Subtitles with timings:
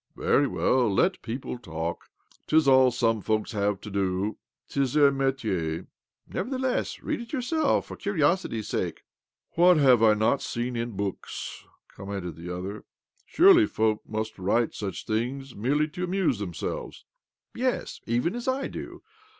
[0.15, 2.09] "Very well: tet people talk.
[2.47, 4.35] 'Tis ц\\ some folks have to do.
[4.67, 5.85] 'Tis their metier.''"
[6.33, 9.03] Nevertheless, read it yourself, for curi osity's sake.""
[9.53, 12.83] What have I not seen in books!" com mented the other."
[13.27, 17.05] Surely folk must write such things merely to amuse themselves?""
[17.53, 19.03] Yes; even as I do.